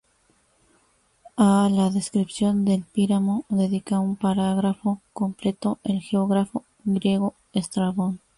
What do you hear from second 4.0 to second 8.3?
parágrafo completo el geógrafo griego Estrabón.